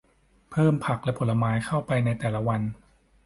[0.51, 2.61] เพิ่มผักและผลไม้เข้าไปในแต่ละวัน